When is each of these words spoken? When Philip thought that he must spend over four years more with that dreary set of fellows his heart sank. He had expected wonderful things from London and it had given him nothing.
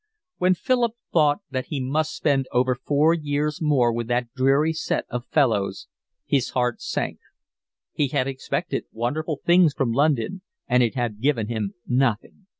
When 0.39 0.55
Philip 0.55 0.93
thought 1.13 1.41
that 1.51 1.67
he 1.67 1.79
must 1.79 2.15
spend 2.15 2.47
over 2.51 2.73
four 2.73 3.13
years 3.13 3.61
more 3.61 3.93
with 3.93 4.07
that 4.07 4.33
dreary 4.33 4.73
set 4.73 5.05
of 5.09 5.27
fellows 5.27 5.87
his 6.25 6.49
heart 6.57 6.81
sank. 6.81 7.19
He 7.93 8.07
had 8.07 8.27
expected 8.27 8.85
wonderful 8.91 9.41
things 9.45 9.75
from 9.75 9.91
London 9.91 10.41
and 10.67 10.81
it 10.81 10.95
had 10.95 11.21
given 11.21 11.49
him 11.49 11.75
nothing. 11.85 12.47